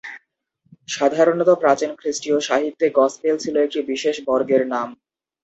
[0.87, 4.87] সাধারণত, প্রাচীন খ্রিস্টীয় সাহিত্যে "গসপেল" ছিল একটি বিশেষ বর্গের নাম।